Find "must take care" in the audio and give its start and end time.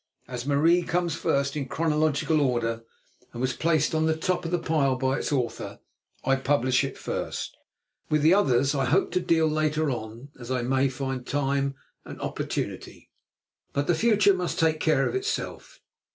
14.33-15.07